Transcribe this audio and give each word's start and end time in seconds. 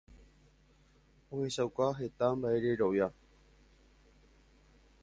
ohechauka 1.37 1.89
heta 1.99 2.31
mba'ererovia 2.41 3.07